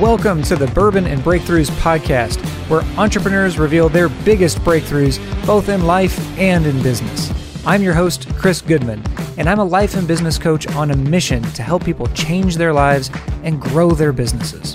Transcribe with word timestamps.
Welcome 0.00 0.42
to 0.44 0.56
the 0.56 0.66
Bourbon 0.68 1.06
and 1.06 1.20
Breakthroughs 1.20 1.68
podcast, 1.72 2.40
where 2.70 2.80
entrepreneurs 2.98 3.58
reveal 3.58 3.90
their 3.90 4.08
biggest 4.08 4.56
breakthroughs 4.60 5.18
both 5.44 5.68
in 5.68 5.84
life 5.84 6.18
and 6.38 6.64
in 6.64 6.82
business. 6.82 7.30
I'm 7.66 7.82
your 7.82 7.92
host, 7.92 8.26
Chris 8.36 8.62
Goodman, 8.62 9.04
and 9.36 9.46
I'm 9.46 9.58
a 9.58 9.64
life 9.64 9.96
and 9.96 10.08
business 10.08 10.38
coach 10.38 10.66
on 10.68 10.90
a 10.90 10.96
mission 10.96 11.42
to 11.42 11.62
help 11.62 11.84
people 11.84 12.06
change 12.14 12.56
their 12.56 12.72
lives 12.72 13.10
and 13.42 13.60
grow 13.60 13.90
their 13.90 14.14
businesses. 14.14 14.74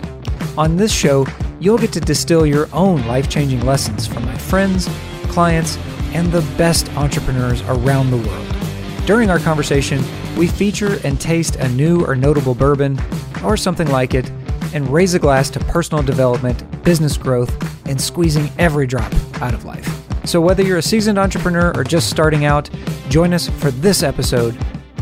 On 0.60 0.78
this 0.78 0.94
show, 0.94 1.26
you'll 1.60 1.80
get 1.80 1.92
to 1.94 2.00
distill 2.00 2.46
your 2.46 2.70
own 2.72 3.04
life 3.08 3.28
changing 3.28 3.66
lessons 3.66 4.06
from 4.06 4.26
my 4.26 4.38
friends, 4.38 4.88
clients, 5.30 5.80
and 6.14 6.32
the 6.32 6.42
best 6.56 6.88
entrepreneurs 6.98 7.64
around 7.64 8.12
the 8.12 8.18
world. 8.18 9.08
During 9.08 9.32
our 9.32 9.40
conversation, 9.40 10.04
we 10.38 10.46
feature 10.46 11.00
and 11.04 11.20
taste 11.20 11.56
a 11.56 11.68
new 11.70 12.06
or 12.06 12.16
notable 12.16 12.54
bourbon, 12.54 13.02
or 13.44 13.58
something 13.58 13.88
like 13.88 14.14
it 14.14 14.32
and 14.76 14.90
raise 14.90 15.14
a 15.14 15.20
glass 15.20 15.50
to 15.50 15.60
personal 15.62 16.04
development, 16.04 16.84
business 16.84 17.18
growth, 17.18 17.50
and 17.88 18.00
squeezing 18.00 18.52
every 18.60 18.86
drop 18.86 19.12
out 19.42 19.54
of 19.54 19.64
life. 19.64 19.88
So, 20.28 20.42
whether 20.42 20.62
you're 20.62 20.78
a 20.78 20.84
seasoned 20.84 21.18
entrepreneur 21.18 21.72
or 21.76 21.84
just 21.84 22.10
starting 22.10 22.46
out, 22.46 22.70
join 23.10 23.34
us 23.34 23.48
for 23.48 23.72
this 23.72 24.04
episode 24.04 24.56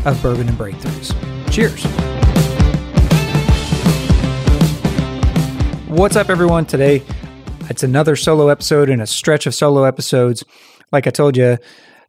of 0.04 0.22
Bourbon 0.22 0.48
and 0.48 0.56
Breakthroughs. 0.56 1.12
Cheers. 1.50 1.84
What's 5.88 6.16
up, 6.16 6.30
everyone? 6.30 6.66
Today, 6.66 7.02
it's 7.68 7.82
another 7.82 8.14
solo 8.14 8.48
episode 8.48 8.88
in 8.88 9.00
a 9.00 9.06
stretch 9.06 9.46
of 9.46 9.54
solo 9.54 9.84
episodes. 9.84 10.44
Like 10.92 11.06
I 11.08 11.10
told 11.10 11.36
you 11.36 11.58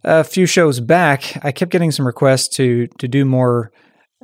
a 0.03 0.23
few 0.23 0.45
shows 0.45 0.79
back, 0.79 1.43
I 1.43 1.51
kept 1.51 1.71
getting 1.71 1.91
some 1.91 2.05
requests 2.05 2.47
to 2.57 2.87
to 2.99 3.07
do 3.07 3.25
more 3.25 3.71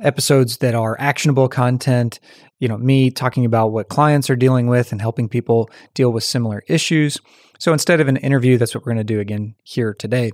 episodes 0.02 0.58
that 0.58 0.74
are 0.74 0.96
actionable 0.98 1.48
content 1.48 2.20
you 2.62 2.68
know, 2.68 2.78
me 2.78 3.10
talking 3.10 3.44
about 3.44 3.72
what 3.72 3.88
clients 3.88 4.30
are 4.30 4.36
dealing 4.36 4.68
with 4.68 4.92
and 4.92 5.00
helping 5.00 5.28
people 5.28 5.68
deal 5.94 6.12
with 6.12 6.22
similar 6.22 6.62
issues. 6.68 7.18
So 7.58 7.72
instead 7.72 8.00
of 8.00 8.06
an 8.06 8.18
interview, 8.18 8.56
that's 8.56 8.72
what 8.72 8.86
we're 8.86 8.92
going 8.92 9.04
to 9.04 9.14
do 9.14 9.18
again 9.18 9.56
here 9.64 9.94
today. 9.94 10.30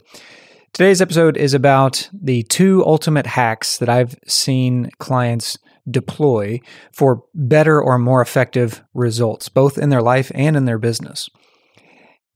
Today's 0.74 1.00
episode 1.00 1.38
is 1.38 1.54
about 1.54 2.06
the 2.12 2.42
two 2.42 2.84
ultimate 2.84 3.24
hacks 3.24 3.78
that 3.78 3.88
I've 3.88 4.14
seen 4.26 4.90
clients 4.98 5.56
deploy 5.90 6.60
for 6.92 7.22
better 7.34 7.80
or 7.80 7.96
more 7.98 8.20
effective 8.20 8.84
results, 8.92 9.48
both 9.48 9.78
in 9.78 9.88
their 9.88 10.02
life 10.02 10.30
and 10.34 10.54
in 10.54 10.66
their 10.66 10.78
business. 10.78 11.30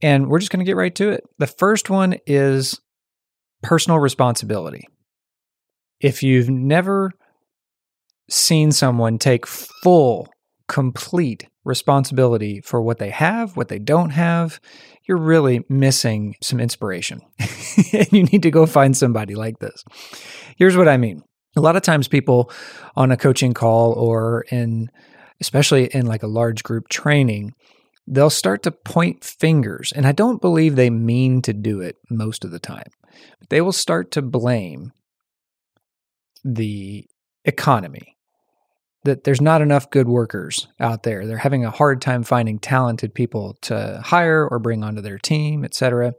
And 0.01 0.29
we're 0.29 0.39
just 0.39 0.51
going 0.51 0.65
to 0.65 0.69
get 0.69 0.77
right 0.77 0.95
to 0.95 1.11
it. 1.11 1.25
The 1.37 1.47
first 1.47 1.91
one 1.91 2.17
is 2.27 2.81
personal 3.63 3.99
responsibility. 3.99 4.89
If 6.01 6.23
you've 6.23 6.49
never 6.49 7.13
seen 8.29 8.73
someone 8.73 9.19
take 9.19 9.47
full, 9.47 10.29
complete 10.69 11.47
responsibility 11.65 12.61
for 12.61 12.83
what 12.83 12.99
they 12.99 13.11
have, 13.11 13.57
what 13.57 13.69
they 13.69 13.79
don't 13.79 14.11
have, 14.11 14.61
you're 15.07 15.19
really 15.19 15.65
missing 15.69 16.35
some 16.43 16.61
inspiration. 16.61 17.21
and 17.93 18.13
you 18.13 18.25
need 18.25 18.43
to 18.43 18.51
go 18.51 18.67
find 18.67 18.97
somebody 18.97 19.35
like 19.35 19.59
this. 19.59 19.85
Here's 20.57 20.77
what 20.77 20.89
I 20.89 20.97
mean. 20.97 21.23
A 21.57 21.61
lot 21.61 21.77
of 21.77 21.83
times 21.83 22.09
people 22.09 22.51
on 22.97 23.13
a 23.13 23.17
coaching 23.17 23.53
call 23.53 23.93
or 23.93 24.45
in 24.51 24.89
especially 25.41 25.87
in 25.87 26.07
like 26.07 26.23
a 26.23 26.29
large 26.29 26.63
group 26.63 26.89
training, 26.89 27.53
they'll 28.07 28.31
start 28.31 28.63
to 28.63 28.71
point 28.71 29.25
fingers 29.25 29.93
and 29.93 30.07
I 30.07 30.13
don't 30.13 30.41
believe 30.41 30.77
they 30.77 30.91
mean 30.91 31.43
to 31.43 31.53
do 31.53 31.81
it 31.81 31.97
most 32.09 32.45
of 32.45 32.53
the 32.53 32.61
time. 32.61 32.89
But 33.39 33.51
they 33.51 33.61
will 33.61 33.73
start 33.73 34.13
to 34.13 34.23
blame 34.23 34.93
the 36.45 37.07
economy, 37.45 38.17
that 39.05 39.25
there's 39.25 39.41
not 39.41 39.63
enough 39.63 39.91
good 39.91 40.09
workers 40.09 40.69
out 40.79 41.03
there. 41.03 41.27
They're 41.27 41.39
having 41.39 41.65
a 41.65 41.71
hard 41.71 42.01
time 42.01 42.23
finding 42.23 42.59
talented 42.59 43.15
people 43.15 43.57
to 43.63 44.01
hire 44.05 44.47
or 44.49 44.59
bring 44.59 44.85
onto 44.85 45.03
their 45.03 45.19
team, 45.19 45.65
etc. 45.65 46.15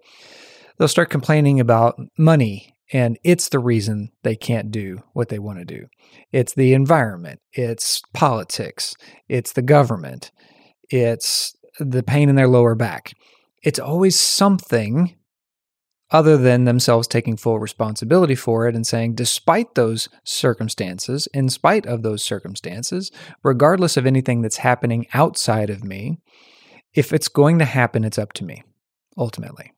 They'll 0.78 0.88
start 0.88 1.10
complaining 1.10 1.60
about 1.60 2.00
money 2.18 2.74
and 2.92 3.18
it's 3.24 3.50
the 3.50 3.60
reason 3.60 4.12
they 4.24 4.36
can't 4.36 4.70
do 4.70 5.02
what 5.14 5.30
they 5.30 5.40
want 5.40 5.60
to 5.60 5.66
do. 5.66 5.88
It's 6.32 6.54
the 6.54 6.74
environment, 6.74 7.40
it's 7.54 8.02
politics, 8.14 8.96
it's 9.28 9.54
the 9.54 9.62
government, 9.62 10.32
it's 10.90 11.56
the 11.80 12.04
pain 12.04 12.30
in 12.30 12.36
their 12.36 12.48
lower 12.48 12.76
back. 12.76 13.14
It's 13.64 13.80
always 13.80 14.20
something 14.20 15.16
other 16.14 16.38
than 16.38 16.66
themselves 16.66 17.08
taking 17.08 17.36
full 17.36 17.60
responsibility 17.60 18.36
for 18.36 18.68
it 18.68 18.76
and 18.76 18.86
saying, 18.86 19.16
despite 19.16 19.74
those 19.74 20.08
circumstances, 20.24 21.28
in 21.34 21.50
spite 21.50 21.88
of 21.88 22.04
those 22.04 22.24
circumstances, 22.24 23.12
regardless 23.42 23.98
of 23.98 24.06
anything 24.06 24.42
that's 24.42 24.58
happening 24.58 25.08
outside 25.14 25.72
of 25.72 25.84
me, 25.84 26.20
if 26.94 27.12
it's 27.12 27.28
going 27.28 27.58
to 27.58 27.66
happen, 27.66 28.04
it's 28.04 28.20
up 28.20 28.32
to 28.34 28.46
me, 28.46 28.64
ultimately. 29.18 29.74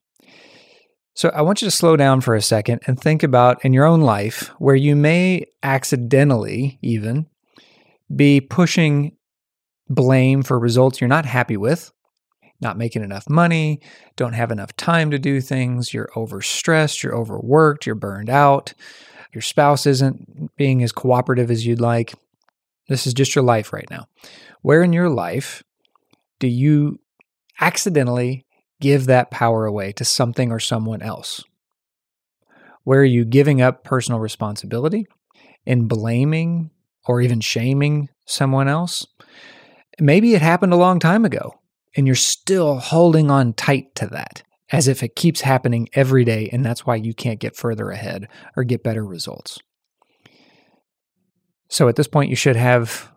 So 1.14 1.30
I 1.30 1.40
want 1.40 1.62
you 1.62 1.66
to 1.66 1.72
slow 1.72 1.96
down 1.96 2.20
for 2.20 2.34
a 2.34 2.42
second 2.42 2.82
and 2.86 3.00
think 3.00 3.22
about 3.22 3.64
in 3.64 3.72
your 3.72 3.86
own 3.86 4.02
life 4.02 4.50
where 4.58 4.76
you 4.76 4.94
may 4.94 5.46
accidentally 5.62 6.78
even 6.82 7.26
be 8.14 8.42
pushing 8.42 9.16
blame 9.88 10.42
for 10.42 10.58
results 10.58 11.00
you're 11.00 11.08
not 11.08 11.24
happy 11.24 11.56
with 11.56 11.92
not 12.60 12.78
making 12.78 13.02
enough 13.02 13.28
money, 13.28 13.80
don't 14.16 14.32
have 14.32 14.50
enough 14.50 14.74
time 14.76 15.10
to 15.10 15.18
do 15.18 15.40
things, 15.40 15.92
you're 15.92 16.10
overstressed, 16.14 17.02
you're 17.02 17.16
overworked, 17.16 17.86
you're 17.86 17.94
burned 17.94 18.30
out, 18.30 18.72
your 19.32 19.42
spouse 19.42 19.86
isn't 19.86 20.56
being 20.56 20.82
as 20.82 20.92
cooperative 20.92 21.50
as 21.50 21.66
you'd 21.66 21.80
like. 21.80 22.14
This 22.88 23.06
is 23.06 23.14
just 23.14 23.34
your 23.34 23.44
life 23.44 23.72
right 23.72 23.88
now. 23.90 24.06
Where 24.62 24.82
in 24.82 24.92
your 24.92 25.10
life 25.10 25.62
do 26.38 26.48
you 26.48 26.98
accidentally 27.60 28.46
give 28.80 29.06
that 29.06 29.30
power 29.30 29.66
away 29.66 29.92
to 29.92 30.04
something 30.04 30.52
or 30.52 30.60
someone 30.60 31.02
else? 31.02 31.42
Where 32.84 33.00
are 33.00 33.04
you 33.04 33.24
giving 33.24 33.60
up 33.60 33.84
personal 33.84 34.20
responsibility 34.20 35.06
and 35.66 35.88
blaming 35.88 36.70
or 37.06 37.20
even 37.20 37.40
shaming 37.40 38.08
someone 38.26 38.68
else? 38.68 39.06
Maybe 39.98 40.34
it 40.34 40.42
happened 40.42 40.72
a 40.72 40.76
long 40.76 41.00
time 41.00 41.24
ago 41.24 41.58
and 41.96 42.06
you're 42.06 42.14
still 42.14 42.78
holding 42.78 43.30
on 43.30 43.52
tight 43.54 43.94
to 43.96 44.06
that 44.08 44.42
as 44.70 44.88
if 44.88 45.02
it 45.02 45.16
keeps 45.16 45.40
happening 45.40 45.88
every 45.94 46.24
day 46.24 46.48
and 46.52 46.64
that's 46.64 46.84
why 46.84 46.96
you 46.96 47.14
can't 47.14 47.40
get 47.40 47.56
further 47.56 47.90
ahead 47.90 48.28
or 48.56 48.64
get 48.64 48.82
better 48.82 49.04
results. 49.04 49.58
So 51.68 51.88
at 51.88 51.96
this 51.96 52.08
point 52.08 52.30
you 52.30 52.36
should 52.36 52.56
have 52.56 53.10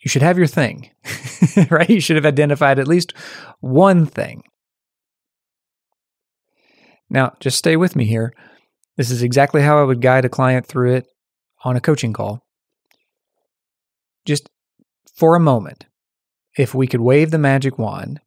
you 0.00 0.10
should 0.10 0.22
have 0.22 0.36
your 0.36 0.46
thing. 0.46 0.90
right? 1.70 1.88
You 1.88 2.00
should 2.00 2.16
have 2.16 2.26
identified 2.26 2.78
at 2.78 2.86
least 2.86 3.14
one 3.60 4.04
thing. 4.04 4.42
Now, 7.08 7.32
just 7.40 7.56
stay 7.58 7.76
with 7.76 7.96
me 7.96 8.04
here. 8.04 8.34
This 8.96 9.10
is 9.10 9.22
exactly 9.22 9.62
how 9.62 9.80
I 9.80 9.84
would 9.84 10.02
guide 10.02 10.24
a 10.24 10.28
client 10.28 10.66
through 10.66 10.94
it 10.94 11.06
on 11.64 11.76
a 11.76 11.80
coaching 11.80 12.12
call. 12.12 12.40
Just 14.26 14.50
for 15.16 15.36
a 15.36 15.40
moment, 15.40 15.86
if 16.56 16.74
we 16.74 16.86
could 16.86 17.00
wave 17.00 17.30
the 17.30 17.38
magic 17.38 17.78
wand 17.78 18.20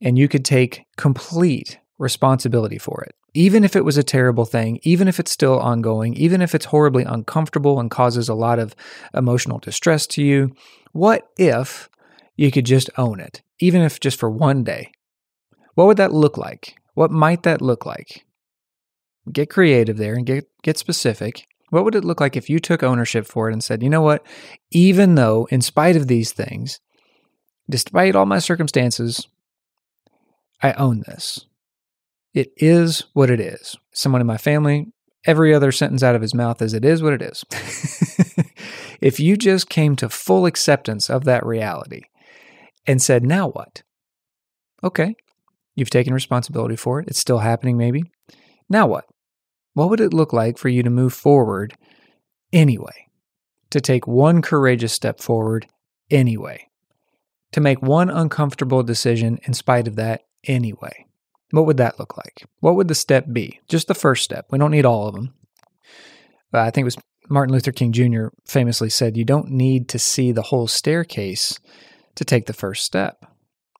and 0.00 0.18
you 0.18 0.28
could 0.28 0.44
take 0.44 0.84
complete 0.96 1.78
responsibility 1.98 2.78
for 2.78 3.02
it, 3.02 3.14
even 3.34 3.64
if 3.64 3.74
it 3.74 3.84
was 3.84 3.96
a 3.96 4.02
terrible 4.02 4.44
thing, 4.44 4.78
even 4.82 5.08
if 5.08 5.18
it's 5.18 5.32
still 5.32 5.58
ongoing, 5.58 6.14
even 6.14 6.40
if 6.40 6.54
it's 6.54 6.66
horribly 6.66 7.04
uncomfortable 7.04 7.80
and 7.80 7.90
causes 7.90 8.28
a 8.28 8.34
lot 8.34 8.58
of 8.58 8.74
emotional 9.12 9.58
distress 9.58 10.06
to 10.06 10.22
you, 10.22 10.54
what 10.92 11.28
if 11.36 11.88
you 12.36 12.50
could 12.50 12.66
just 12.66 12.90
own 12.96 13.20
it, 13.20 13.42
even 13.58 13.82
if 13.82 14.00
just 14.00 14.18
for 14.18 14.30
one 14.30 14.62
day? 14.62 14.92
What 15.74 15.86
would 15.86 15.96
that 15.96 16.12
look 16.12 16.38
like? 16.38 16.76
What 16.94 17.10
might 17.10 17.42
that 17.42 17.60
look 17.60 17.84
like? 17.84 18.24
Get 19.32 19.50
creative 19.50 19.96
there 19.96 20.14
and 20.14 20.24
get, 20.24 20.48
get 20.62 20.78
specific. 20.78 21.46
What 21.70 21.84
would 21.84 21.96
it 21.96 22.04
look 22.04 22.20
like 22.20 22.36
if 22.36 22.48
you 22.48 22.60
took 22.60 22.84
ownership 22.84 23.26
for 23.26 23.48
it 23.48 23.52
and 23.52 23.64
said, 23.64 23.82
you 23.82 23.90
know 23.90 24.02
what, 24.02 24.24
even 24.70 25.16
though, 25.16 25.48
in 25.50 25.60
spite 25.60 25.96
of 25.96 26.06
these 26.06 26.30
things, 26.30 26.78
Despite 27.68 28.14
all 28.14 28.26
my 28.26 28.38
circumstances, 28.38 29.26
I 30.62 30.72
own 30.72 31.02
this. 31.06 31.46
It 32.34 32.52
is 32.56 33.04
what 33.12 33.30
it 33.30 33.40
is. 33.40 33.76
Someone 33.92 34.20
in 34.20 34.26
my 34.26 34.36
family, 34.36 34.86
every 35.24 35.54
other 35.54 35.72
sentence 35.72 36.02
out 36.02 36.16
of 36.16 36.22
his 36.22 36.34
mouth 36.34 36.60
is, 36.60 36.74
It 36.74 36.84
is 36.84 37.02
what 37.02 37.12
it 37.14 37.22
is. 37.22 37.44
if 39.00 39.20
you 39.20 39.36
just 39.36 39.68
came 39.68 39.96
to 39.96 40.08
full 40.08 40.46
acceptance 40.46 41.08
of 41.08 41.24
that 41.24 41.46
reality 41.46 42.02
and 42.86 43.00
said, 43.00 43.24
Now 43.24 43.48
what? 43.48 43.82
Okay, 44.82 45.14
you've 45.74 45.90
taken 45.90 46.12
responsibility 46.12 46.76
for 46.76 47.00
it. 47.00 47.08
It's 47.08 47.18
still 47.18 47.38
happening, 47.38 47.76
maybe. 47.76 48.04
Now 48.68 48.86
what? 48.86 49.04
What 49.74 49.90
would 49.90 50.00
it 50.00 50.14
look 50.14 50.32
like 50.32 50.58
for 50.58 50.68
you 50.68 50.82
to 50.82 50.90
move 50.90 51.12
forward 51.12 51.74
anyway? 52.52 53.08
To 53.70 53.80
take 53.80 54.06
one 54.06 54.42
courageous 54.42 54.92
step 54.92 55.20
forward 55.20 55.66
anyway? 56.10 56.68
To 57.54 57.60
make 57.60 57.80
one 57.80 58.10
uncomfortable 58.10 58.82
decision 58.82 59.38
in 59.44 59.54
spite 59.54 59.86
of 59.86 59.94
that 59.94 60.22
anyway. 60.42 61.06
What 61.52 61.66
would 61.66 61.76
that 61.76 62.00
look 62.00 62.16
like? 62.16 62.42
What 62.58 62.74
would 62.74 62.88
the 62.88 62.96
step 62.96 63.26
be? 63.32 63.60
Just 63.68 63.86
the 63.86 63.94
first 63.94 64.24
step. 64.24 64.46
We 64.50 64.58
don't 64.58 64.72
need 64.72 64.84
all 64.84 65.06
of 65.06 65.14
them. 65.14 65.34
But 66.50 66.58
uh, 66.58 66.62
I 66.62 66.70
think 66.72 66.82
it 66.82 66.86
was 66.86 66.98
Martin 67.28 67.52
Luther 67.52 67.70
King 67.70 67.92
Jr. 67.92 68.26
famously 68.44 68.90
said, 68.90 69.16
You 69.16 69.24
don't 69.24 69.52
need 69.52 69.88
to 69.90 70.00
see 70.00 70.32
the 70.32 70.42
whole 70.42 70.66
staircase 70.66 71.60
to 72.16 72.24
take 72.24 72.46
the 72.46 72.52
first 72.52 72.84
step. 72.84 73.24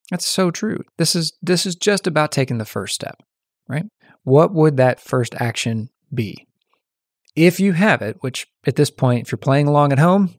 That's 0.08 0.24
so 0.24 0.52
true. 0.52 0.84
This 0.96 1.16
is 1.16 1.32
this 1.42 1.66
is 1.66 1.74
just 1.74 2.06
about 2.06 2.30
taking 2.30 2.58
the 2.58 2.64
first 2.64 2.94
step, 2.94 3.24
right? 3.66 3.86
What 4.22 4.54
would 4.54 4.76
that 4.76 5.00
first 5.00 5.34
action 5.40 5.90
be? 6.12 6.46
If 7.34 7.58
you 7.58 7.72
have 7.72 8.02
it, 8.02 8.18
which 8.20 8.46
at 8.68 8.76
this 8.76 8.90
point 8.90 9.22
if 9.22 9.32
you're 9.32 9.36
playing 9.36 9.66
along 9.66 9.90
at 9.90 9.98
home, 9.98 10.32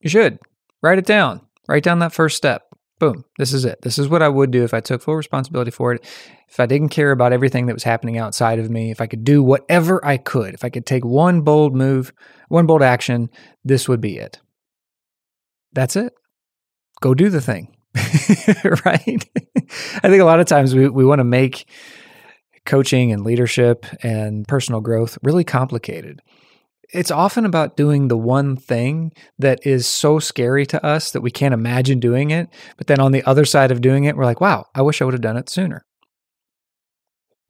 you 0.00 0.10
should 0.10 0.38
write 0.82 0.98
it 0.98 1.06
down. 1.06 1.40
Write 1.68 1.84
down 1.84 2.00
that 2.00 2.12
first 2.12 2.36
step. 2.36 2.64
Boom. 3.02 3.24
This 3.36 3.52
is 3.52 3.64
it. 3.64 3.82
This 3.82 3.98
is 3.98 4.06
what 4.06 4.22
I 4.22 4.28
would 4.28 4.52
do 4.52 4.62
if 4.62 4.72
I 4.72 4.78
took 4.78 5.02
full 5.02 5.16
responsibility 5.16 5.72
for 5.72 5.92
it. 5.92 6.04
If 6.48 6.60
I 6.60 6.66
didn't 6.66 6.90
care 6.90 7.10
about 7.10 7.32
everything 7.32 7.66
that 7.66 7.74
was 7.74 7.82
happening 7.82 8.16
outside 8.16 8.60
of 8.60 8.70
me, 8.70 8.92
if 8.92 9.00
I 9.00 9.08
could 9.08 9.24
do 9.24 9.42
whatever 9.42 10.00
I 10.06 10.18
could, 10.18 10.54
if 10.54 10.64
I 10.64 10.68
could 10.68 10.86
take 10.86 11.04
one 11.04 11.40
bold 11.40 11.74
move, 11.74 12.12
one 12.46 12.64
bold 12.64 12.80
action, 12.80 13.28
this 13.64 13.88
would 13.88 14.00
be 14.00 14.18
it. 14.18 14.38
That's 15.72 15.96
it. 15.96 16.14
Go 17.00 17.12
do 17.12 17.28
the 17.28 17.40
thing. 17.40 17.76
right? 18.86 19.28
I 19.96 20.08
think 20.08 20.22
a 20.22 20.24
lot 20.24 20.38
of 20.38 20.46
times 20.46 20.72
we, 20.72 20.88
we 20.88 21.04
want 21.04 21.18
to 21.18 21.24
make 21.24 21.68
coaching 22.64 23.10
and 23.10 23.24
leadership 23.24 23.84
and 24.04 24.46
personal 24.46 24.80
growth 24.80 25.18
really 25.24 25.42
complicated. 25.42 26.22
It's 26.92 27.10
often 27.10 27.46
about 27.46 27.76
doing 27.76 28.08
the 28.08 28.18
one 28.18 28.56
thing 28.56 29.12
that 29.38 29.66
is 29.66 29.86
so 29.86 30.18
scary 30.18 30.66
to 30.66 30.84
us 30.84 31.10
that 31.12 31.22
we 31.22 31.30
can't 31.30 31.54
imagine 31.54 32.00
doing 32.00 32.30
it. 32.30 32.48
But 32.76 32.86
then 32.86 33.00
on 33.00 33.12
the 33.12 33.24
other 33.24 33.46
side 33.46 33.70
of 33.70 33.80
doing 33.80 34.04
it, 34.04 34.16
we're 34.16 34.26
like, 34.26 34.40
wow, 34.40 34.66
I 34.74 34.82
wish 34.82 35.00
I 35.00 35.06
would 35.06 35.14
have 35.14 35.22
done 35.22 35.38
it 35.38 35.48
sooner. 35.48 35.84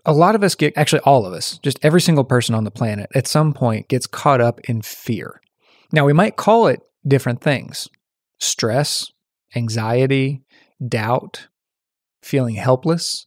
A 0.05 0.13
lot 0.13 0.35
of 0.35 0.43
us 0.43 0.55
get, 0.55 0.77
actually, 0.77 1.01
all 1.01 1.27
of 1.27 1.33
us, 1.33 1.59
just 1.59 1.79
every 1.83 2.01
single 2.01 2.25
person 2.25 2.55
on 2.55 2.65
the 2.65 2.71
planet 2.71 3.11
at 3.15 3.27
some 3.27 3.53
point 3.53 3.89
gets 3.89 4.07
caught 4.07 4.41
up 4.41 4.61
in 4.69 4.83
fear. 4.83 5.41
Now, 5.93 6.05
we 6.05 6.13
might 6.13 6.37
call 6.37 6.67
it 6.69 6.81
different 7.07 7.41
things 7.41 7.89
stress, 8.39 9.11
anxiety, 9.55 10.43
doubt, 10.87 11.49
feeling 12.23 12.55
helpless, 12.57 13.27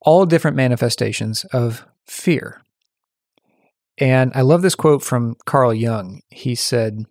all 0.00 0.26
different 0.26 0.56
manifestations 0.56 1.44
of 1.46 1.84
fear. 2.06 2.62
And 3.98 4.32
I 4.34 4.42
love 4.42 4.62
this 4.62 4.74
quote 4.74 5.02
from 5.02 5.36
Carl 5.46 5.72
Jung. 5.72 6.20
He 6.28 6.54
said, 6.54 7.04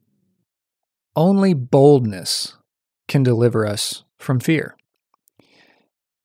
Only 1.16 1.54
boldness 1.54 2.58
can 3.08 3.24
deliver 3.24 3.66
us 3.66 4.04
from 4.20 4.40
fear. 4.40 4.76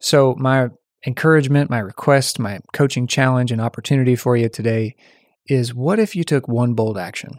So, 0.00 0.34
my 0.38 0.68
encouragement, 1.06 1.70
my 1.70 1.78
request, 1.78 2.38
my 2.38 2.60
coaching 2.72 3.06
challenge 3.06 3.52
and 3.52 3.60
opportunity 3.60 4.16
for 4.16 4.36
you 4.36 4.48
today 4.48 4.96
is 5.46 5.74
what 5.74 5.98
if 5.98 6.14
you 6.14 6.24
took 6.24 6.46
one 6.46 6.74
bold 6.74 6.98
action? 6.98 7.38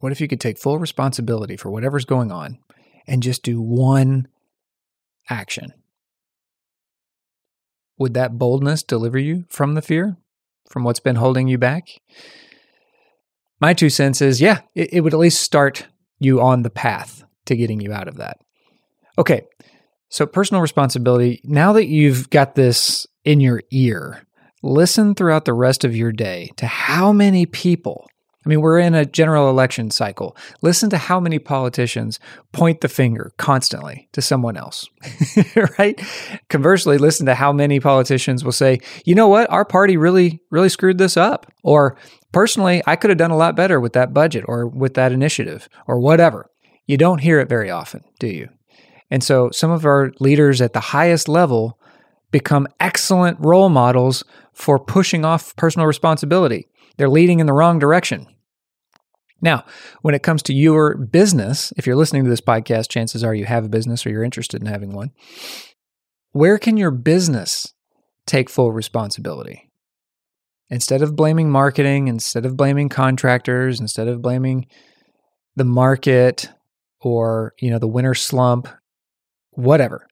What 0.00 0.12
if 0.12 0.20
you 0.20 0.28
could 0.28 0.40
take 0.40 0.58
full 0.58 0.78
responsibility 0.78 1.56
for 1.56 1.70
whatever's 1.70 2.04
going 2.04 2.30
on 2.30 2.58
and 3.06 3.22
just 3.22 3.42
do 3.42 3.60
one 3.60 4.28
action? 5.28 5.72
Would 7.98 8.14
that 8.14 8.38
boldness 8.38 8.84
deliver 8.84 9.18
you 9.18 9.44
from 9.48 9.74
the 9.74 9.82
fear, 9.82 10.16
from 10.68 10.84
what's 10.84 11.00
been 11.00 11.16
holding 11.16 11.48
you 11.48 11.58
back? 11.58 11.88
My 13.60 13.74
two 13.74 13.90
cents 13.90 14.22
is 14.22 14.40
yeah, 14.40 14.60
it, 14.74 14.92
it 14.94 15.00
would 15.00 15.14
at 15.14 15.20
least 15.20 15.42
start 15.42 15.86
you 16.18 16.40
on 16.40 16.62
the 16.62 16.70
path 16.70 17.24
to 17.46 17.56
getting 17.56 17.80
you 17.80 17.92
out 17.92 18.08
of 18.08 18.16
that. 18.16 18.38
Okay, 19.18 19.42
so 20.08 20.26
personal 20.26 20.62
responsibility, 20.62 21.40
now 21.44 21.72
that 21.72 21.86
you've 21.86 22.30
got 22.30 22.54
this 22.54 23.06
in 23.24 23.40
your 23.40 23.62
ear, 23.70 24.22
listen 24.62 25.14
throughout 25.14 25.44
the 25.44 25.54
rest 25.54 25.84
of 25.84 25.96
your 25.96 26.12
day 26.12 26.50
to 26.56 26.66
how 26.66 27.12
many 27.12 27.46
people 27.46 28.08
I 28.48 28.50
mean, 28.50 28.62
we're 28.62 28.78
in 28.78 28.94
a 28.94 29.04
general 29.04 29.50
election 29.50 29.90
cycle. 29.90 30.34
Listen 30.62 30.88
to 30.88 30.96
how 30.96 31.20
many 31.20 31.38
politicians 31.38 32.18
point 32.50 32.80
the 32.80 32.88
finger 32.88 33.34
constantly 33.36 34.08
to 34.12 34.22
someone 34.22 34.56
else, 34.56 34.88
right? 35.78 36.00
Conversely, 36.48 36.96
listen 36.96 37.26
to 37.26 37.34
how 37.34 37.52
many 37.52 37.78
politicians 37.78 38.46
will 38.46 38.52
say, 38.52 38.78
you 39.04 39.14
know 39.14 39.28
what, 39.28 39.50
our 39.50 39.66
party 39.66 39.98
really, 39.98 40.40
really 40.50 40.70
screwed 40.70 40.96
this 40.96 41.14
up. 41.14 41.52
Or 41.62 41.98
personally, 42.32 42.82
I 42.86 42.96
could 42.96 43.10
have 43.10 43.18
done 43.18 43.30
a 43.30 43.36
lot 43.36 43.54
better 43.54 43.80
with 43.80 43.92
that 43.92 44.14
budget 44.14 44.46
or 44.48 44.66
with 44.66 44.94
that 44.94 45.12
initiative 45.12 45.68
or 45.86 46.00
whatever. 46.00 46.48
You 46.86 46.96
don't 46.96 47.20
hear 47.20 47.40
it 47.40 47.50
very 47.50 47.68
often, 47.68 48.02
do 48.18 48.28
you? 48.28 48.48
And 49.10 49.22
so 49.22 49.50
some 49.50 49.70
of 49.70 49.84
our 49.84 50.10
leaders 50.20 50.62
at 50.62 50.72
the 50.72 50.80
highest 50.80 51.28
level 51.28 51.78
become 52.30 52.66
excellent 52.80 53.36
role 53.40 53.68
models 53.68 54.24
for 54.54 54.78
pushing 54.78 55.26
off 55.26 55.54
personal 55.56 55.86
responsibility. 55.86 56.66
They're 56.96 57.10
leading 57.10 57.40
in 57.40 57.46
the 57.46 57.52
wrong 57.52 57.78
direction. 57.78 58.26
Now, 59.40 59.64
when 60.02 60.14
it 60.14 60.22
comes 60.22 60.42
to 60.44 60.52
your 60.52 60.96
business, 60.96 61.72
if 61.76 61.86
you're 61.86 61.96
listening 61.96 62.24
to 62.24 62.30
this 62.30 62.40
podcast, 62.40 62.88
chances 62.88 63.22
are 63.22 63.34
you 63.34 63.44
have 63.44 63.64
a 63.64 63.68
business 63.68 64.04
or 64.04 64.10
you're 64.10 64.24
interested 64.24 64.60
in 64.60 64.66
having 64.66 64.92
one. 64.92 65.10
Where 66.32 66.58
can 66.58 66.76
your 66.76 66.90
business 66.90 67.72
take 68.26 68.50
full 68.50 68.72
responsibility? 68.72 69.70
Instead 70.70 71.02
of 71.02 71.16
blaming 71.16 71.50
marketing, 71.50 72.08
instead 72.08 72.44
of 72.44 72.56
blaming 72.56 72.88
contractors, 72.88 73.80
instead 73.80 74.08
of 74.08 74.20
blaming 74.20 74.66
the 75.56 75.64
market 75.64 76.50
or, 77.00 77.54
you 77.58 77.70
know, 77.70 77.78
the 77.78 77.88
winter 77.88 78.14
slump, 78.14 78.68
whatever. 79.52 80.06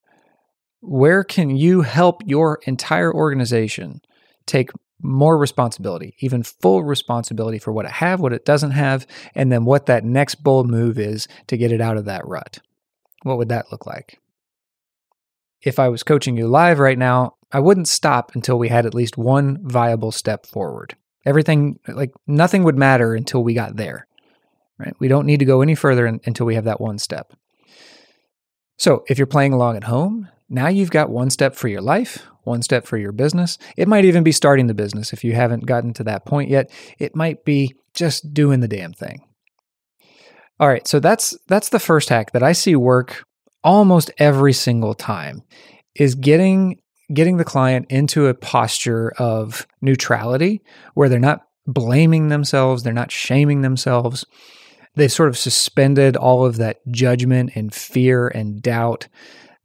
Where 0.80 1.24
can 1.24 1.50
you 1.50 1.82
help 1.82 2.22
your 2.24 2.60
entire 2.66 3.12
organization 3.12 4.00
take 4.46 4.70
more 5.02 5.36
responsibility, 5.36 6.14
even 6.20 6.42
full 6.42 6.82
responsibility 6.82 7.58
for 7.58 7.72
what 7.72 7.84
it 7.84 7.92
have, 7.92 8.20
what 8.20 8.32
it 8.32 8.44
doesn't 8.44 8.70
have, 8.72 9.06
and 9.34 9.52
then 9.52 9.64
what 9.64 9.86
that 9.86 10.04
next 10.04 10.36
bold 10.36 10.70
move 10.70 10.98
is 10.98 11.28
to 11.48 11.56
get 11.56 11.72
it 11.72 11.80
out 11.80 11.96
of 11.96 12.06
that 12.06 12.26
rut. 12.26 12.58
What 13.22 13.38
would 13.38 13.48
that 13.50 13.70
look 13.70 13.86
like? 13.86 14.18
If 15.62 15.78
I 15.78 15.88
was 15.88 16.02
coaching 16.02 16.36
you 16.36 16.48
live 16.48 16.78
right 16.78 16.98
now, 16.98 17.34
I 17.52 17.60
wouldn't 17.60 17.88
stop 17.88 18.34
until 18.34 18.58
we 18.58 18.68
had 18.68 18.86
at 18.86 18.94
least 18.94 19.18
one 19.18 19.58
viable 19.62 20.12
step 20.12 20.46
forward. 20.46 20.96
Everything, 21.24 21.78
like 21.88 22.12
nothing 22.26 22.64
would 22.64 22.76
matter 22.76 23.14
until 23.14 23.42
we 23.42 23.54
got 23.54 23.76
there, 23.76 24.06
right? 24.78 24.94
We 24.98 25.08
don't 25.08 25.26
need 25.26 25.40
to 25.40 25.44
go 25.44 25.60
any 25.60 25.74
further 25.74 26.06
in, 26.06 26.20
until 26.24 26.46
we 26.46 26.54
have 26.54 26.64
that 26.64 26.80
one 26.80 26.98
step. 26.98 27.32
So 28.78 29.04
if 29.08 29.18
you're 29.18 29.26
playing 29.26 29.52
along 29.52 29.76
at 29.76 29.84
home, 29.84 30.28
now 30.48 30.68
you've 30.68 30.90
got 30.90 31.10
one 31.10 31.30
step 31.30 31.54
for 31.54 31.68
your 31.68 31.80
life, 31.80 32.26
one 32.44 32.62
step 32.62 32.86
for 32.86 32.96
your 32.96 33.12
business. 33.12 33.58
It 33.76 33.88
might 33.88 34.04
even 34.04 34.22
be 34.22 34.32
starting 34.32 34.66
the 34.66 34.74
business 34.74 35.12
if 35.12 35.24
you 35.24 35.32
haven't 35.34 35.66
gotten 35.66 35.92
to 35.94 36.04
that 36.04 36.24
point 36.24 36.50
yet. 36.50 36.70
It 36.98 37.16
might 37.16 37.44
be 37.44 37.74
just 37.94 38.32
doing 38.32 38.60
the 38.60 38.68
damn 38.68 38.92
thing. 38.92 39.22
All 40.58 40.68
right, 40.68 40.86
so 40.86 41.00
that's 41.00 41.36
that's 41.48 41.68
the 41.68 41.78
first 41.78 42.08
hack 42.08 42.32
that 42.32 42.42
I 42.42 42.52
see 42.52 42.76
work 42.76 43.24
almost 43.62 44.10
every 44.18 44.52
single 44.52 44.94
time 44.94 45.42
is 45.94 46.14
getting 46.14 46.80
getting 47.12 47.36
the 47.36 47.44
client 47.44 47.86
into 47.90 48.26
a 48.26 48.34
posture 48.34 49.12
of 49.18 49.66
neutrality 49.80 50.62
where 50.94 51.08
they're 51.08 51.18
not 51.18 51.42
blaming 51.66 52.28
themselves, 52.28 52.82
they're 52.82 52.92
not 52.92 53.12
shaming 53.12 53.62
themselves. 53.62 54.24
They've 54.94 55.12
sort 55.12 55.28
of 55.28 55.36
suspended 55.36 56.16
all 56.16 56.46
of 56.46 56.56
that 56.56 56.78
judgment 56.90 57.50
and 57.54 57.74
fear 57.74 58.28
and 58.28 58.62
doubt 58.62 59.08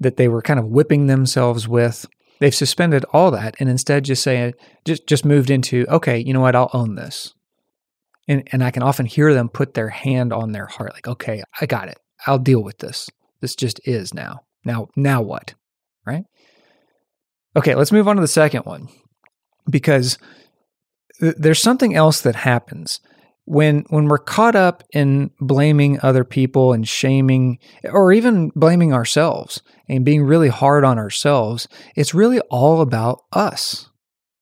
that 0.01 0.17
they 0.17 0.27
were 0.27 0.41
kind 0.41 0.60
of 0.60 0.65
whipping 0.65 1.08
themselves 1.08 1.67
with. 1.67 2.05
They've 2.39 2.53
suspended 2.53 3.05
all 3.13 3.31
that 3.31 3.55
and 3.60 3.70
instead 3.70 4.03
just 4.03 4.24
say 4.24 4.53
just 4.84 5.08
just 5.08 5.25
moved 5.25 5.50
into 5.50 5.86
okay, 5.89 6.17
you 6.20 6.34
know 6.34 6.41
what, 6.41 6.55
I'll 6.55 6.72
own 6.74 6.96
this. 6.96 7.34
And 8.27 8.48
and 8.51 8.63
I 8.63 8.72
can 8.72 8.84
often 8.84 9.05
hear 9.05 9.34
them 9.34 9.48
put 9.48 9.74
their 9.74 9.89
hand 9.89 10.34
on 10.34 10.51
their 10.51 10.65
heart 10.65 10.93
like, 10.93 11.08
okay, 11.08 11.43
I 11.60 11.65
got 11.65 11.88
it. 11.88 12.00
I'll 12.25 12.39
deal 12.39 12.63
with 12.63 12.79
this. 12.79 13.10
This 13.41 13.55
just 13.55 13.79
is 13.86 14.13
now. 14.13 14.41
Now 14.65 14.88
now 14.96 15.22
what? 15.22 15.53
Right? 16.05 16.24
Okay, 17.55 17.75
let's 17.75 17.91
move 17.91 18.08
on 18.08 18.15
to 18.15 18.22
the 18.22 18.27
second 18.27 18.65
one. 18.65 18.88
Because 19.70 20.17
th- 21.20 21.36
there's 21.38 21.62
something 21.62 21.96
else 21.96 22.22
that 22.22 22.36
happens 22.36 23.00
when 23.51 23.84
when 23.89 24.05
we're 24.05 24.17
caught 24.17 24.55
up 24.55 24.81
in 24.93 25.29
blaming 25.41 26.00
other 26.01 26.24
people 26.24 26.72
and 26.72 26.88
shaming 26.88 27.60
or 27.84 28.13
even 28.13 28.50
blaming 28.55 28.93
ourselves 28.93 29.62
and 29.89 30.05
being 30.05 30.24
really 30.24 30.48
hard 30.48 30.86
on 30.86 30.98
ourselves 30.98 31.67
it's 31.96 32.13
really 32.13 32.39
all 32.50 32.79
about 32.79 33.20
us 33.34 33.89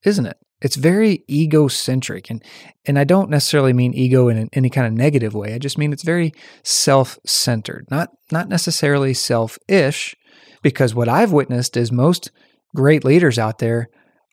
isn't 0.04 0.26
it? 0.26 0.38
It's 0.62 0.76
very 0.76 1.24
egocentric 1.30 2.30
and 2.30 2.44
and 2.86 3.00
I 3.00 3.04
don't 3.04 3.30
necessarily 3.30 3.74
mean 3.74 3.94
ego 3.94 4.28
in 4.28 4.50
any 4.54 4.70
kind 4.70 4.86
of 4.88 4.94
negative 4.94 5.34
way. 5.34 5.54
I 5.54 5.58
just 5.58 5.78
mean 5.78 5.94
it's 5.94 6.04
very 6.04 6.34
self-centered 6.64 7.88
not 7.90 8.10
not 8.32 8.50
necessarily 8.50 9.14
selfish 9.14 10.16
because 10.62 10.94
what 10.94 11.10
I've 11.10 11.32
witnessed 11.32 11.78
is 11.78 11.92
most 11.92 12.32
great 12.76 13.04
leaders 13.04 13.40
out 13.40 13.60
there 13.60 13.88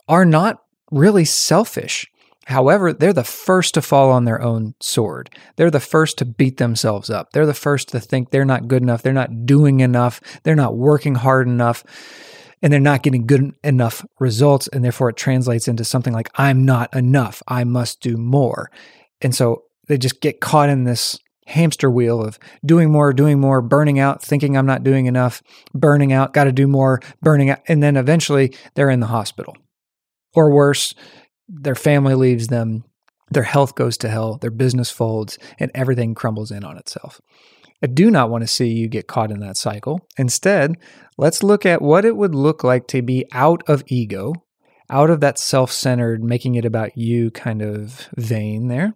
are 0.09 0.25
not 0.25 0.59
really 0.91 1.25
selfish 1.25 2.07
However, 2.47 2.93
they're 2.93 3.13
the 3.13 3.25
first 3.25 3.75
to 3.75 3.83
fall 3.83 4.13
on 4.13 4.25
their 4.25 4.41
own 4.41 4.75
sword. 4.81 5.31
They're 5.57 5.69
the 5.69 5.81
first 5.81 6.17
to 6.19 6.25
beat 6.25 6.59
themselves 6.59 7.11
up. 7.11 7.33
They're 7.33 7.45
the 7.45 7.53
first 7.53 7.89
to 7.89 7.99
think 7.99 8.31
they're 8.31 8.45
not 8.45 8.69
good 8.69 8.83
enough. 8.83 9.03
They're 9.03 9.13
not 9.13 9.47
doing 9.47 9.81
enough. 9.81 10.21
They're 10.45 10.55
not 10.55 10.77
working 10.77 11.17
hard 11.17 11.49
enough. 11.49 11.83
And 12.63 12.73
they're 12.73 12.79
not 12.79 13.03
getting 13.03 13.27
good 13.27 13.53
enough 13.65 14.07
results. 14.21 14.69
And 14.69 14.85
therefore, 14.85 15.11
it 15.11 15.17
translates 15.17 15.67
into 15.67 15.85
something 15.85 16.13
like, 16.13 16.31
I'm 16.37 16.65
not 16.65 16.95
enough. 16.95 17.43
I 17.49 17.65
must 17.65 18.01
do 18.01 18.17
more. 18.17 18.71
And 19.21 19.35
so 19.35 19.65
they 19.89 19.99
just 19.99 20.21
get 20.21 20.41
caught 20.41 20.69
in 20.69 20.85
this 20.85 21.19
hamster 21.47 21.91
wheel 21.91 22.23
of 22.23 22.39
doing 22.65 22.93
more, 22.93 23.13
doing 23.13 23.41
more, 23.41 23.61
burning 23.61 23.99
out, 23.99 24.23
thinking 24.23 24.57
I'm 24.57 24.67
not 24.67 24.85
doing 24.85 25.07
enough, 25.07 25.43
burning 25.75 26.13
out, 26.13 26.33
got 26.33 26.45
to 26.45 26.53
do 26.53 26.69
more, 26.69 27.01
burning 27.21 27.51
out. 27.51 27.59
And 27.67 27.83
then 27.83 27.97
eventually 27.97 28.55
they're 28.77 28.91
in 28.91 29.01
the 29.01 29.07
hospital. 29.07 29.57
Or 30.33 30.53
worse, 30.55 30.95
their 31.49 31.75
family 31.75 32.15
leaves 32.15 32.49
them, 32.49 32.85
their 33.31 33.43
health 33.43 33.75
goes 33.75 33.97
to 33.99 34.09
hell, 34.09 34.39
their 34.39 34.51
business 34.51 34.91
folds, 34.91 35.39
and 35.59 35.71
everything 35.75 36.15
crumbles 36.15 36.51
in 36.51 36.65
on 36.65 36.77
itself. 36.77 37.21
I 37.83 37.89
do 37.89 38.11
not 38.11 38.31
want 38.31 38.43
to 38.43 38.49
see 38.49 38.69
you 38.69 38.89
get 38.89 39.07
caught 39.07 39.31
in 39.31 39.41
that 39.41 39.57
cycle. 39.57 40.01
Instead, 40.17 40.77
let's 41.19 41.43
look 41.43 41.67
at 41.67 41.83
what 41.83 42.05
it 42.05 42.17
would 42.17 42.35
look 42.35 42.65
like 42.65 42.87
to 42.89 43.03
be 43.03 43.27
out 43.33 43.63
of 43.69 43.85
ego, 43.87 44.33
out 44.89 45.11
of 45.11 45.21
that 45.21 45.39
self 45.39 45.71
centered, 45.71 46.23
making 46.23 46.55
it 46.55 46.65
about 46.65 46.97
you 46.97 47.31
kind 47.31 47.61
of 47.61 48.09
vein 48.17 48.69
there, 48.69 48.95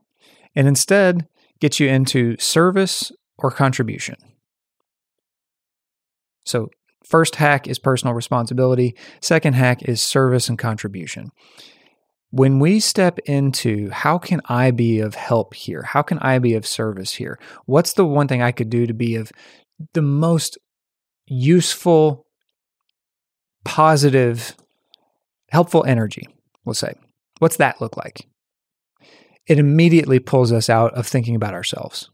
and 0.55 0.67
instead 0.67 1.29
get 1.61 1.79
you 1.79 1.89
into 1.89 2.37
service 2.39 3.13
or 3.39 3.51
contribution. 3.51 4.17
So, 6.45 6.71
first 7.05 7.37
hack 7.37 7.67
is 7.67 7.79
personal 7.79 8.15
responsibility, 8.15 8.97
second 9.21 9.55
hack 9.55 9.83
is 9.83 10.03
service 10.03 10.49
and 10.49 10.59
contribution. 10.59 11.31
When 12.31 12.61
we 12.61 12.79
step 12.79 13.19
into 13.21 13.91
how 13.91 14.19
can 14.19 14.41
I 14.45 14.71
be 14.71 15.01
of 15.01 15.17
help 15.17 15.55
here? 15.55 15.83
How 15.83 16.03
can 16.03 16.19
I 16.21 16.39
be 16.39 16.55
of 16.55 16.67
service 16.67 17.15
here? 17.15 17.39
What's 17.67 17.95
the 17.95 18.07
one 18.07 18.29
thing 18.29 18.41
I 18.41 18.53
could 18.53 18.71
do 18.71 18.87
to 18.87 18.95
be 18.95 19.17
of 19.17 19.33
the 19.95 20.03
most 20.03 20.57
useful, 21.27 22.27
positive, 23.65 24.55
helpful 25.49 25.85
energy? 25.85 26.29
We'll 26.65 26.75
say. 26.75 26.95
What's 27.41 27.57
that 27.57 27.81
look 27.81 27.97
like? 27.97 28.29
It 29.47 29.59
immediately 29.59 30.21
pulls 30.21 30.53
us 30.53 30.71
out 30.71 30.95
of 30.95 31.09
thinking 31.09 31.35
about 31.35 31.55
ourselves. 31.55 32.11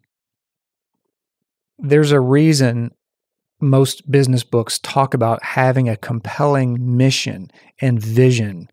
There's 1.79 2.13
a 2.13 2.21
reason 2.21 2.93
most 3.61 4.11
business 4.11 4.45
books 4.45 4.79
talk 4.79 5.13
about 5.13 5.43
having 5.43 5.89
a 5.89 5.97
compelling 5.97 6.97
mission 6.97 7.51
and 7.81 8.01
vision 8.01 8.71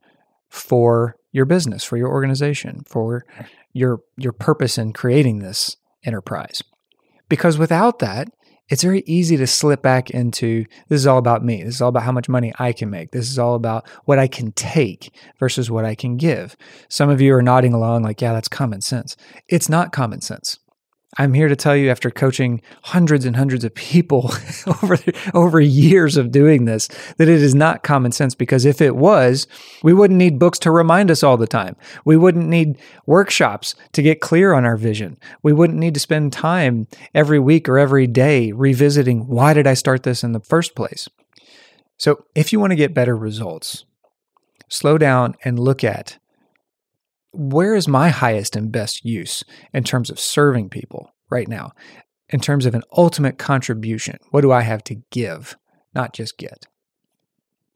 for 0.50 1.18
your 1.34 1.46
business, 1.46 1.84
for 1.84 1.98
your 1.98 2.08
organization, 2.08 2.84
for 2.88 3.26
your 3.74 4.00
your 4.16 4.32
purpose 4.32 4.78
in 4.78 4.94
creating 4.94 5.40
this 5.40 5.76
enterprise. 6.06 6.64
Because 7.28 7.58
without 7.58 8.00
that, 8.00 8.30
it's 8.70 8.84
very 8.84 9.04
easy 9.06 9.36
to 9.38 9.48
slip 9.48 9.82
back 9.82 10.10
into 10.10 10.66
this 10.88 11.02
is 11.02 11.08
all 11.08 11.18
about 11.18 11.44
me. 11.44 11.64
This 11.64 11.76
is 11.76 11.82
all 11.82 11.90
about 11.90 12.04
how 12.04 12.12
much 12.12 12.30
money 12.30 12.54
I 12.58 12.72
can 12.72 12.90
make. 12.90 13.12
This 13.12 13.30
is 13.30 13.38
all 13.38 13.56
about 13.56 13.88
what 14.06 14.20
I 14.20 14.28
can 14.28 14.52
take 14.54 15.14
versus 15.38 15.70
what 15.70 15.84
I 15.84 15.96
can 15.96 16.16
give. 16.16 16.56
Some 16.88 17.10
of 17.10 17.20
you 17.20 17.36
are 17.36 17.42
nodding 17.42 17.74
along 17.74 18.04
like, 18.04 18.22
yeah, 18.22 18.32
that's 18.34 18.48
common 18.48 18.82
sense. 18.82 19.18
It's 19.50 19.68
not 19.68 19.92
common 19.92 20.22
sense. 20.22 20.60
I'm 21.18 21.34
here 21.34 21.48
to 21.48 21.56
tell 21.56 21.76
you 21.76 21.90
after 21.90 22.10
coaching 22.10 22.62
hundreds 22.84 23.26
and 23.26 23.36
hundreds 23.36 23.64
of 23.64 23.76
people 23.76 24.34
over 24.68 24.98
over 25.34 25.60
years 25.60 26.18
of 26.18 26.32
doing 26.32 26.66
this 26.66 26.88
that 27.18 27.30
it 27.30 27.42
is 27.42 27.54
not 27.54 27.84
common 27.84 28.12
sense 28.12 28.36
because 28.36 28.66
if 28.66 28.82
it 28.82 28.96
was, 28.96 29.48
we 29.84 29.94
wouldn't 29.94 30.18
need 30.18 30.40
books 30.40 30.60
to 30.60 30.72
remind 30.72 31.12
us 31.12 31.24
all 31.24 31.38
the 31.38 31.48
time. 31.48 31.76
We 32.06 32.18
wouldn't 32.18 32.48
need 32.48 32.80
workshops 33.06 33.76
to 33.94 34.02
get 34.02 34.22
clear 34.22 34.54
on 34.54 34.66
our 34.66 34.78
vision. 34.78 35.18
We 35.44 35.54
wouldn't 35.54 35.80
need 35.80 35.94
to 35.94 36.00
spend 36.00 36.34
time 36.34 36.88
every 37.14 37.40
week 37.40 37.70
or 37.70 37.78
every 37.78 38.08
day 38.08 38.52
revisiting 38.52 39.28
why 39.28 39.54
did 39.54 39.68
I 39.68 39.74
start 39.74 40.04
this 40.04 40.24
in 40.24 40.32
the 40.32 40.40
first 40.40 40.76
place. 40.76 41.08
So, 41.98 42.26
if 42.36 42.52
you 42.52 42.60
want 42.60 42.72
to 42.72 42.76
get 42.76 42.94
better 42.94 43.16
results, 43.16 43.86
slow 44.68 44.98
down 44.98 45.36
and 45.46 45.60
look 45.60 45.84
at 45.84 46.18
where 47.34 47.76
is 47.76 47.88
my 47.88 48.10
highest 48.10 48.56
and 48.56 48.72
best 48.72 49.04
use 49.04 49.44
in 49.74 49.84
terms 49.84 50.10
of 50.10 50.20
serving 50.20 50.70
people 50.70 51.12
right 51.30 51.48
now? 51.48 51.72
In 52.30 52.40
terms 52.40 52.66
of 52.66 52.74
an 52.74 52.84
ultimate 52.96 53.38
contribution, 53.38 54.18
what 54.32 54.42
do 54.42 54.52
I 54.52 54.62
have 54.62 54.84
to 54.86 54.96
give, 55.12 55.58
not 55.94 56.14
just 56.14 56.38
get? 56.38 56.68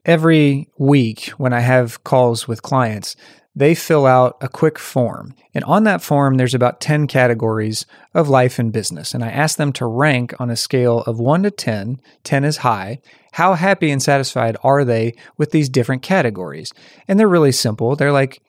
Every 0.05 0.69
week, 0.77 1.29
when 1.37 1.53
I 1.53 1.59
have 1.59 2.03
calls 2.03 2.47
with 2.47 2.61
clients, 2.61 3.15
they 3.55 3.73
fill 3.73 4.05
out 4.05 4.37
a 4.39 4.47
quick 4.47 4.77
form. 4.77 5.33
And 5.53 5.63
on 5.63 5.83
that 5.83 6.03
form, 6.03 6.35
there's 6.35 6.53
about 6.53 6.79
10 6.79 7.07
categories 7.07 7.87
of 8.13 8.29
life 8.29 8.59
and 8.59 8.71
business. 8.71 9.15
And 9.15 9.23
I 9.23 9.29
ask 9.29 9.57
them 9.57 9.73
to 9.73 9.87
rank 9.87 10.39
on 10.39 10.51
a 10.51 10.55
scale 10.55 10.99
of 11.01 11.19
1 11.19 11.43
to 11.43 11.51
10. 11.51 11.99
10 12.23 12.43
is 12.43 12.57
high. 12.57 12.99
How 13.33 13.55
happy 13.55 13.89
and 13.89 14.01
satisfied 14.01 14.57
are 14.63 14.85
they 14.85 15.15
with 15.37 15.51
these 15.51 15.69
different 15.69 16.03
categories? 16.03 16.71
And 17.07 17.19
they're 17.19 17.27
really 17.27 17.51
simple. 17.51 17.95
They're 17.95 18.11
like 18.11 18.41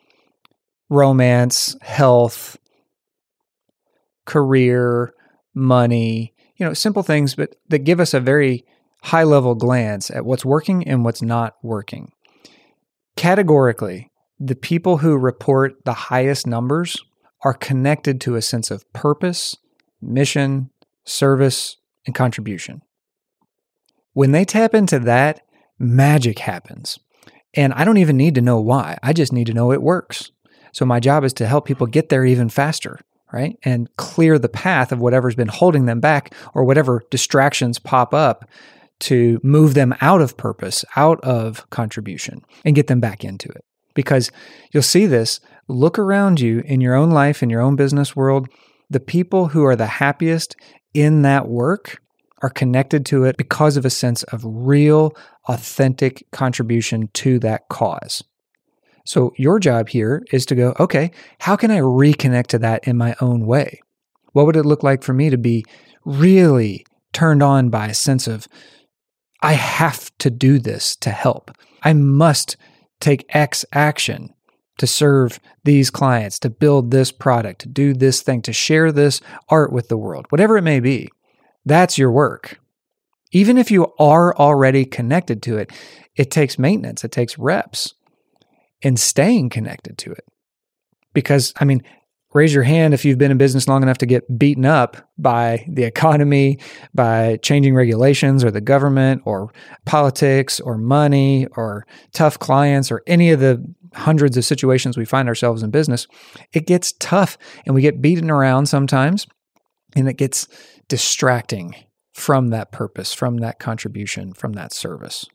romance, 0.90 1.76
health, 1.80 2.56
career, 4.24 5.12
money, 5.54 6.34
you 6.56 6.66
know, 6.66 6.74
simple 6.74 7.02
things, 7.02 7.34
but 7.34 7.56
that 7.68 7.80
give 7.80 8.00
us 8.00 8.14
a 8.14 8.20
very 8.20 8.64
high 9.02 9.22
level 9.22 9.54
glance 9.54 10.10
at 10.10 10.24
what's 10.24 10.44
working 10.44 10.86
and 10.86 11.04
what's 11.04 11.22
not 11.22 11.56
working. 11.62 12.12
Categorically, 13.16 14.10
the 14.38 14.56
people 14.56 14.98
who 14.98 15.16
report 15.16 15.84
the 15.84 15.94
highest 15.94 16.46
numbers 16.46 16.96
are 17.42 17.54
connected 17.54 18.20
to 18.20 18.36
a 18.36 18.42
sense 18.42 18.70
of 18.70 18.90
purpose, 18.92 19.56
mission, 20.00 20.70
service, 21.04 21.76
and 22.06 22.14
contribution. 22.14 22.82
When 24.12 24.32
they 24.32 24.44
tap 24.44 24.74
into 24.74 24.98
that, 25.00 25.42
magic 25.78 26.40
happens. 26.40 26.98
And 27.54 27.72
I 27.72 27.84
don't 27.84 27.96
even 27.96 28.16
need 28.16 28.34
to 28.34 28.40
know 28.40 28.60
why. 28.60 28.98
I 29.02 29.12
just 29.12 29.32
need 29.32 29.46
to 29.46 29.54
know 29.54 29.72
it 29.72 29.82
works. 29.82 30.30
So 30.72 30.84
my 30.84 31.00
job 31.00 31.24
is 31.24 31.32
to 31.34 31.46
help 31.46 31.66
people 31.66 31.86
get 31.86 32.08
there 32.08 32.24
even 32.24 32.48
faster, 32.48 33.00
right? 33.32 33.56
And 33.62 33.88
clear 33.96 34.38
the 34.38 34.48
path 34.48 34.92
of 34.92 35.00
whatever's 35.00 35.34
been 35.34 35.48
holding 35.48 35.86
them 35.86 36.00
back 36.00 36.34
or 36.54 36.64
whatever 36.64 37.02
distractions 37.10 37.78
pop 37.78 38.14
up 38.14 38.48
to 39.00 39.40
move 39.42 39.74
them 39.74 39.94
out 40.00 40.20
of 40.20 40.36
purpose, 40.36 40.84
out 40.96 41.20
of 41.20 41.68
contribution, 41.70 42.42
and 42.64 42.74
get 42.74 42.88
them 42.88 43.00
back 43.00 43.24
into 43.24 43.48
it. 43.48 43.64
Because 43.94 44.30
you'll 44.72 44.82
see 44.82 45.06
this, 45.06 45.40
look 45.68 45.98
around 45.98 46.40
you 46.40 46.60
in 46.64 46.80
your 46.80 46.94
own 46.94 47.10
life, 47.10 47.42
in 47.42 47.50
your 47.50 47.60
own 47.60 47.76
business 47.76 48.16
world. 48.16 48.48
The 48.90 49.00
people 49.00 49.48
who 49.48 49.64
are 49.64 49.76
the 49.76 49.86
happiest 49.86 50.56
in 50.94 51.22
that 51.22 51.48
work 51.48 52.00
are 52.42 52.50
connected 52.50 53.04
to 53.06 53.24
it 53.24 53.36
because 53.36 53.76
of 53.76 53.84
a 53.84 53.90
sense 53.90 54.22
of 54.24 54.42
real, 54.44 55.14
authentic 55.48 56.24
contribution 56.30 57.08
to 57.14 57.38
that 57.40 57.68
cause. 57.68 58.22
So 59.08 59.32
your 59.38 59.58
job 59.58 59.88
here 59.88 60.22
is 60.32 60.44
to 60.46 60.54
go, 60.54 60.74
okay, 60.78 61.12
how 61.38 61.56
can 61.56 61.70
I 61.70 61.78
reconnect 61.78 62.48
to 62.48 62.58
that 62.58 62.86
in 62.86 62.98
my 62.98 63.16
own 63.22 63.46
way? 63.46 63.80
What 64.32 64.44
would 64.44 64.54
it 64.54 64.66
look 64.66 64.82
like 64.82 65.02
for 65.02 65.14
me 65.14 65.30
to 65.30 65.38
be 65.38 65.64
really 66.04 66.84
turned 67.14 67.42
on 67.42 67.70
by 67.70 67.86
a 67.86 67.94
sense 67.94 68.28
of, 68.28 68.46
I 69.40 69.54
have 69.54 70.10
to 70.18 70.28
do 70.28 70.58
this 70.58 70.94
to 70.96 71.08
help. 71.08 71.50
I 71.82 71.94
must 71.94 72.58
take 73.00 73.24
X 73.30 73.64
action 73.72 74.34
to 74.76 74.86
serve 74.86 75.40
these 75.64 75.88
clients, 75.88 76.38
to 76.40 76.50
build 76.50 76.90
this 76.90 77.10
product, 77.10 77.62
to 77.62 77.68
do 77.68 77.94
this 77.94 78.20
thing, 78.20 78.42
to 78.42 78.52
share 78.52 78.92
this 78.92 79.22
art 79.48 79.72
with 79.72 79.88
the 79.88 79.96
world, 79.96 80.26
whatever 80.28 80.58
it 80.58 80.62
may 80.62 80.80
be. 80.80 81.08
That's 81.64 81.96
your 81.96 82.12
work. 82.12 82.60
Even 83.32 83.56
if 83.56 83.70
you 83.70 83.90
are 83.98 84.36
already 84.36 84.84
connected 84.84 85.42
to 85.44 85.56
it, 85.56 85.72
it 86.14 86.30
takes 86.30 86.58
maintenance, 86.58 87.04
it 87.04 87.12
takes 87.12 87.38
reps 87.38 87.94
and 88.82 88.98
staying 88.98 89.50
connected 89.50 89.98
to 89.98 90.12
it. 90.12 90.24
Because, 91.12 91.52
I 91.58 91.64
mean, 91.64 91.82
raise 92.34 92.52
your 92.52 92.62
hand 92.62 92.94
if 92.94 93.04
you've 93.04 93.18
been 93.18 93.30
in 93.30 93.38
business 93.38 93.68
long 93.68 93.82
enough 93.82 93.98
to 93.98 94.06
get 94.06 94.38
beaten 94.38 94.64
up 94.64 94.96
by 95.16 95.64
the 95.68 95.84
economy, 95.84 96.58
by 96.94 97.38
changing 97.42 97.74
regulations 97.74 98.44
or 98.44 98.50
the 98.50 98.60
government 98.60 99.22
or 99.24 99.50
politics 99.86 100.60
or 100.60 100.76
money 100.76 101.46
or 101.56 101.86
tough 102.12 102.38
clients 102.38 102.90
or 102.90 103.02
any 103.06 103.30
of 103.30 103.40
the 103.40 103.64
hundreds 103.94 104.36
of 104.36 104.44
situations 104.44 104.98
we 104.98 105.04
find 105.04 105.28
ourselves 105.28 105.62
in 105.62 105.70
business. 105.70 106.06
It 106.52 106.66
gets 106.66 106.92
tough 107.00 107.38
and 107.64 107.74
we 107.74 107.80
get 107.80 108.02
beaten 108.02 108.30
around 108.30 108.66
sometimes 108.66 109.26
and 109.96 110.08
it 110.08 110.18
gets 110.18 110.46
distracting 110.88 111.74
from 112.12 112.48
that 112.48 112.72
purpose, 112.72 113.14
from 113.14 113.38
that 113.38 113.58
contribution, 113.58 114.34
from 114.34 114.52
that 114.52 114.72
service 114.72 115.26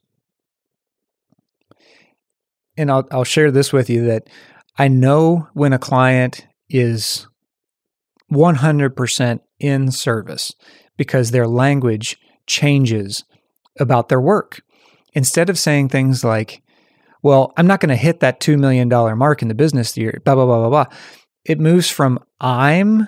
and 2.77 2.91
I'll 2.91 3.07
I'll 3.11 3.23
share 3.23 3.51
this 3.51 3.71
with 3.71 3.89
you 3.89 4.05
that 4.05 4.27
I 4.77 4.87
know 4.87 5.47
when 5.53 5.73
a 5.73 5.79
client 5.79 6.47
is 6.69 7.27
100% 8.31 9.39
in 9.59 9.91
service 9.91 10.53
because 10.97 11.31
their 11.31 11.47
language 11.47 12.17
changes 12.47 13.23
about 13.79 14.09
their 14.09 14.21
work. 14.21 14.61
Instead 15.13 15.49
of 15.49 15.59
saying 15.59 15.89
things 15.89 16.23
like, 16.23 16.63
well, 17.21 17.53
I'm 17.55 17.67
not 17.67 17.79
going 17.79 17.89
to 17.89 17.95
hit 17.95 18.19
that 18.19 18.39
$2 18.39 18.57
million 18.57 18.89
mark 19.17 19.41
in 19.41 19.47
the 19.47 19.53
business 19.53 19.95
year, 19.95 20.21
blah, 20.25 20.35
blah, 20.35 20.45
blah, 20.45 20.67
blah, 20.67 20.69
blah. 20.69 20.97
It 21.45 21.59
moves 21.59 21.89
from 21.89 22.19
I'm 22.41 23.07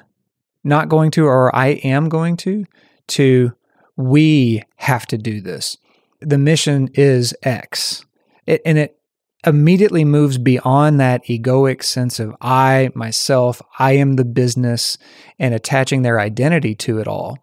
not 0.64 0.90
going 0.90 1.12
to 1.12 1.26
or 1.26 1.56
I 1.56 1.68
am 1.68 2.10
going 2.10 2.38
to 2.38 2.66
to 3.08 3.54
we 3.98 4.64
have 4.78 5.06
to 5.08 5.18
do 5.18 5.42
this. 5.42 5.78
The 6.22 6.38
mission 6.38 6.90
is 6.94 7.36
X. 7.44 8.06
It, 8.46 8.62
and 8.66 8.78
it 8.78 8.98
immediately 9.46 10.04
moves 10.04 10.38
beyond 10.38 11.00
that 11.00 11.26
egoic 11.26 11.84
sense 11.84 12.20
of 12.20 12.36
I, 12.42 12.90
myself, 12.96 13.62
I 13.80 13.94
am 13.94 14.14
the 14.14 14.26
business, 14.26 14.98
and 15.40 15.54
attaching 15.54 16.02
their 16.02 16.20
identity 16.20 16.76
to 16.76 17.00
it 17.00 17.08
all 17.08 17.38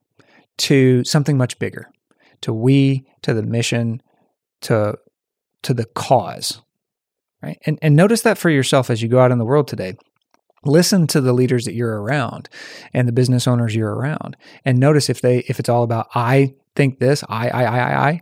to 0.59 1.05
something 1.05 1.37
much 1.37 1.59
bigger, 1.59 1.91
to 2.43 2.53
we, 2.53 3.07
to 3.23 3.35
the 3.35 3.43
mission, 3.43 4.03
to 4.63 4.99
to 5.63 5.75
the 5.75 5.85
cause. 5.85 6.61
Right? 7.43 7.59
And 7.67 7.79
and 7.83 7.97
notice 7.97 8.23
that 8.23 8.39
for 8.39 8.51
yourself 8.51 8.91
as 8.91 9.03
you 9.03 9.09
go 9.09 9.21
out 9.21 9.33
in 9.33 9.39
the 9.39 9.45
world 9.45 9.69
today. 9.69 9.97
Listen 10.65 11.09
to 11.09 11.21
the 11.21 11.33
leaders 11.33 11.65
that 11.65 11.75
you're 11.75 12.01
around 12.01 12.49
and 12.95 13.09
the 13.09 13.13
business 13.13 13.49
owners 13.49 13.75
you're 13.75 13.93
around. 13.93 14.37
And 14.65 14.79
notice 14.79 15.11
if 15.11 15.21
they 15.21 15.39
if 15.49 15.59
it's 15.59 15.69
all 15.69 15.83
about 15.83 16.09
I 16.15 16.55
think 16.75 16.99
this, 16.99 17.25
I, 17.29 17.49
I, 17.49 17.65
I, 17.65 17.79
I, 17.79 18.09
I, 18.09 18.21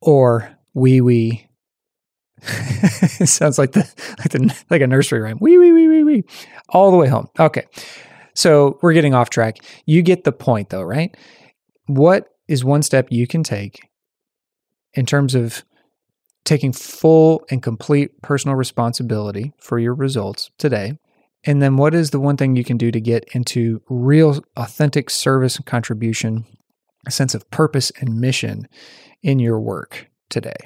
or 0.00 0.56
we, 0.74 1.00
we, 1.00 1.48
it 3.20 3.28
sounds 3.28 3.58
like 3.58 3.72
the 3.72 3.80
like 4.18 4.30
the 4.30 4.64
like 4.70 4.82
a 4.82 4.86
nursery 4.86 5.20
rhyme. 5.20 5.38
Wee 5.40 5.58
wee 5.58 5.72
wee 5.72 5.88
wee 5.88 6.04
wee. 6.04 6.24
All 6.68 6.90
the 6.90 6.96
way 6.96 7.08
home. 7.08 7.28
Okay. 7.38 7.64
So 8.34 8.78
we're 8.82 8.92
getting 8.92 9.14
off 9.14 9.30
track. 9.30 9.58
You 9.86 10.02
get 10.02 10.24
the 10.24 10.32
point 10.32 10.70
though, 10.70 10.82
right? 10.82 11.16
What 11.86 12.28
is 12.48 12.64
one 12.64 12.82
step 12.82 13.08
you 13.10 13.26
can 13.26 13.42
take 13.42 13.88
in 14.92 15.06
terms 15.06 15.34
of 15.34 15.64
taking 16.44 16.72
full 16.72 17.44
and 17.50 17.62
complete 17.62 18.20
personal 18.20 18.56
responsibility 18.56 19.52
for 19.58 19.78
your 19.78 19.94
results 19.94 20.50
today? 20.58 20.98
And 21.44 21.62
then 21.62 21.76
what 21.76 21.94
is 21.94 22.10
the 22.10 22.20
one 22.20 22.36
thing 22.36 22.56
you 22.56 22.64
can 22.64 22.76
do 22.76 22.90
to 22.90 23.00
get 23.00 23.24
into 23.34 23.82
real 23.88 24.42
authentic 24.56 25.10
service 25.10 25.56
and 25.56 25.66
contribution, 25.66 26.46
a 27.06 27.10
sense 27.10 27.34
of 27.34 27.48
purpose 27.50 27.92
and 28.00 28.20
mission 28.20 28.66
in 29.22 29.38
your 29.38 29.60
work 29.60 30.08
today? 30.28 30.56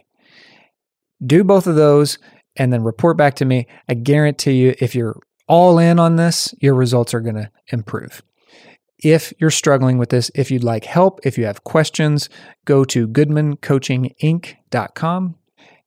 Do 1.24 1.44
both 1.44 1.66
of 1.66 1.76
those 1.76 2.18
and 2.56 2.72
then 2.72 2.82
report 2.82 3.16
back 3.16 3.34
to 3.36 3.44
me. 3.44 3.66
I 3.88 3.94
guarantee 3.94 4.52
you, 4.52 4.74
if 4.78 4.94
you're 4.94 5.18
all 5.46 5.78
in 5.78 5.98
on 5.98 6.16
this, 6.16 6.54
your 6.60 6.74
results 6.74 7.14
are 7.14 7.20
going 7.20 7.36
to 7.36 7.50
improve. 7.68 8.22
If 8.98 9.32
you're 9.38 9.50
struggling 9.50 9.98
with 9.98 10.10
this, 10.10 10.30
if 10.34 10.50
you'd 10.50 10.64
like 10.64 10.84
help, 10.84 11.20
if 11.24 11.38
you 11.38 11.46
have 11.46 11.64
questions, 11.64 12.28
go 12.64 12.84
to 12.86 13.06
goodmancoachinginc.com 13.06 15.34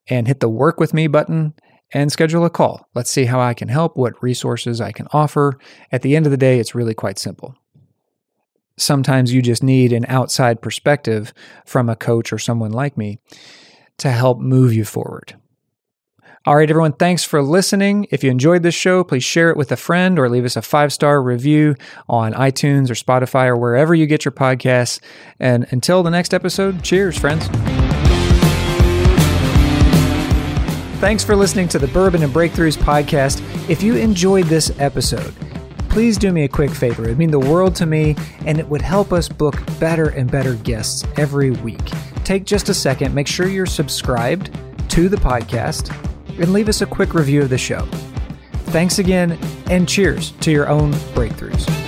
and 0.08 0.28
hit 0.28 0.40
the 0.40 0.50
work 0.50 0.80
with 0.80 0.94
me 0.94 1.08
button 1.08 1.54
and 1.94 2.10
schedule 2.12 2.46
a 2.46 2.50
call. 2.50 2.88
Let's 2.96 3.12
see 3.12 3.26
how 3.26 3.42
I 3.42 3.54
can 3.54 3.68
help, 3.68 3.98
what 3.98 4.24
resources 4.24 4.80
I 4.80 4.94
can 4.94 5.08
offer. 5.12 5.60
At 5.92 6.04
the 6.04 6.16
end 6.16 6.26
of 6.26 6.32
the 6.32 6.38
day, 6.38 6.58
it's 6.60 6.74
really 6.74 6.94
quite 6.94 7.20
simple. 7.20 7.54
Sometimes 8.78 9.34
you 9.34 9.42
just 9.42 9.62
need 9.62 9.92
an 9.92 10.06
outside 10.08 10.62
perspective 10.62 11.34
from 11.66 11.90
a 11.90 11.98
coach 11.98 12.32
or 12.32 12.40
someone 12.40 12.72
like 12.72 12.98
me 12.98 13.20
to 14.02 14.12
help 14.12 14.40
move 14.40 14.74
you 14.74 14.84
forward. 14.84 15.36
All 16.44 16.56
right, 16.56 16.68
everyone, 16.68 16.94
thanks 16.94 17.24
for 17.24 17.44
listening. 17.44 18.08
If 18.10 18.24
you 18.24 18.32
enjoyed 18.32 18.64
this 18.64 18.74
show, 18.74 19.04
please 19.04 19.24
share 19.24 19.52
it 19.52 19.58
with 19.58 19.72
a 19.72 19.78
friend 19.78 20.18
or 20.18 20.28
leave 20.28 20.44
us 20.44 20.56
a 20.56 20.64
five 20.64 20.92
star 20.92 21.22
review 21.22 21.76
on 22.10 22.34
iTunes 22.34 22.90
or 22.90 22.96
Spotify 22.96 23.46
or 23.46 23.56
wherever 23.56 23.94
you 23.94 24.08
get 24.08 24.26
your 24.26 24.32
podcasts. 24.32 25.00
And 25.40 25.68
until 25.70 26.02
the 26.02 26.10
next 26.10 26.34
episode, 26.34 26.84
cheers, 26.84 27.16
friends. 27.16 27.46
Thanks 31.00 31.24
for 31.24 31.36
listening 31.36 31.68
to 31.70 31.80
the 31.80 31.88
Bourbon 31.88 32.24
and 32.24 32.34
Breakthroughs 32.34 32.78
podcast. 32.78 33.40
If 33.70 33.84
you 33.84 33.96
enjoyed 33.96 34.46
this 34.46 34.72
episode, 34.80 35.36
please 35.90 36.18
do 36.18 36.32
me 36.32 36.46
a 36.46 36.48
quick 36.48 36.72
favor. 36.72 37.06
It 37.06 37.10
would 37.10 37.20
mean 37.20 37.30
the 37.30 37.40
world 37.40 37.76
to 37.76 37.86
me, 37.86 38.16
and 38.48 38.60
it 38.60 38.68
would 38.68 38.82
help 38.82 39.14
us 39.14 39.30
book 39.30 39.62
better 39.80 40.10
and 40.10 40.32
better 40.32 40.56
guests 40.56 41.04
every 41.18 41.52
week. 41.52 41.88
Take 42.32 42.46
just 42.46 42.70
a 42.70 42.74
second, 42.74 43.14
make 43.14 43.28
sure 43.28 43.46
you're 43.46 43.66
subscribed 43.66 44.58
to 44.92 45.10
the 45.10 45.18
podcast, 45.18 45.94
and 46.40 46.54
leave 46.54 46.70
us 46.70 46.80
a 46.80 46.86
quick 46.86 47.14
review 47.14 47.42
of 47.42 47.50
the 47.50 47.58
show. 47.58 47.82
Thanks 48.68 49.00
again, 49.00 49.38
and 49.70 49.86
cheers 49.86 50.32
to 50.40 50.50
your 50.50 50.70
own 50.70 50.94
breakthroughs. 51.14 51.81